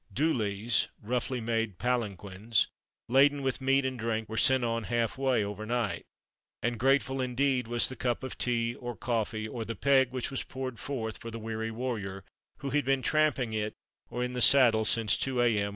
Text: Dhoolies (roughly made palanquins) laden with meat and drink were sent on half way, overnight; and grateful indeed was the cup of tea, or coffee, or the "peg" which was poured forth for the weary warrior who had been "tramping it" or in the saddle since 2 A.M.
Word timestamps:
Dhoolies 0.11 0.87
(roughly 1.03 1.39
made 1.39 1.77
palanquins) 1.77 2.65
laden 3.07 3.43
with 3.43 3.61
meat 3.61 3.85
and 3.85 3.99
drink 3.99 4.27
were 4.27 4.35
sent 4.35 4.63
on 4.63 4.85
half 4.85 5.15
way, 5.15 5.43
overnight; 5.43 6.07
and 6.63 6.79
grateful 6.79 7.21
indeed 7.21 7.67
was 7.67 7.87
the 7.87 7.95
cup 7.95 8.23
of 8.23 8.35
tea, 8.35 8.73
or 8.73 8.95
coffee, 8.97 9.47
or 9.47 9.63
the 9.63 9.75
"peg" 9.75 10.09
which 10.09 10.31
was 10.31 10.41
poured 10.41 10.79
forth 10.79 11.19
for 11.19 11.29
the 11.29 11.37
weary 11.37 11.69
warrior 11.69 12.23
who 12.61 12.71
had 12.71 12.83
been 12.83 13.03
"tramping 13.03 13.53
it" 13.53 13.75
or 14.09 14.23
in 14.23 14.33
the 14.33 14.41
saddle 14.41 14.85
since 14.85 15.15
2 15.17 15.39
A.M. 15.39 15.69